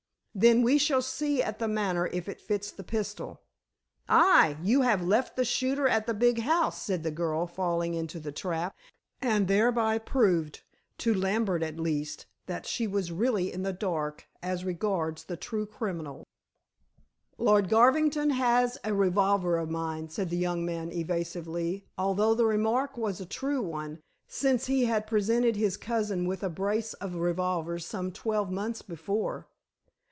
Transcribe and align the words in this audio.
"Then 0.33 0.61
we 0.61 0.77
shall 0.77 1.01
see 1.01 1.43
at 1.43 1.59
The 1.59 1.67
Manor 1.67 2.07
if 2.07 2.29
it 2.29 2.39
fits 2.39 2.71
the 2.71 2.85
pistol." 2.85 3.41
"Hai! 4.07 4.55
you 4.63 4.81
have 4.83 5.01
left 5.05 5.35
the 5.35 5.43
shooter 5.43 5.89
at 5.89 6.07
the 6.07 6.13
big 6.13 6.39
house," 6.39 6.81
said 6.81 7.03
the 7.03 7.11
girl, 7.11 7.45
falling 7.45 7.95
into 7.95 8.17
the 8.17 8.31
trap, 8.31 8.73
and 9.21 9.49
thereby 9.49 9.97
proved 9.97 10.61
to 10.99 11.13
Lambert 11.13 11.61
at 11.63 11.77
least 11.77 12.27
that 12.45 12.65
she 12.65 12.87
was 12.87 13.11
really 13.11 13.51
in 13.51 13.63
the 13.63 13.73
dark 13.73 14.25
as 14.41 14.63
regards 14.63 15.25
the 15.25 15.35
true 15.35 15.65
criminal. 15.65 16.23
"Lord 17.37 17.67
Garvington 17.67 18.29
has 18.29 18.77
a 18.85 18.93
revolver 18.93 19.57
of 19.57 19.69
mine," 19.69 20.07
said 20.07 20.29
the 20.29 20.37
young 20.37 20.63
man 20.65 20.93
evasively, 20.93 21.87
although 21.97 22.33
the 22.33 22.45
remark 22.45 22.95
was 22.95 23.19
a 23.19 23.25
true 23.25 23.61
one, 23.61 23.99
since 24.29 24.67
he 24.67 24.85
had 24.85 25.05
presented 25.07 25.57
his 25.57 25.75
cousin 25.75 26.25
with 26.25 26.41
a 26.41 26.49
brace 26.49 26.93
of 26.95 27.15
revolvers 27.15 27.85
some 27.85 28.13
twelve 28.13 28.49
months 28.49 28.81
before. 28.81 29.49